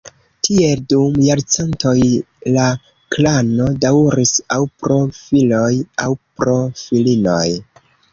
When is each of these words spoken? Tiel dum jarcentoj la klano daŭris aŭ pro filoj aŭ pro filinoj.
Tiel 0.45 0.79
dum 0.91 1.17
jarcentoj 1.25 1.91
la 2.55 2.63
klano 3.15 3.67
daŭris 3.83 4.31
aŭ 4.55 4.57
pro 4.81 4.97
filoj 5.19 5.71
aŭ 6.07 6.09
pro 6.41 6.57
filinoj. 6.81 7.45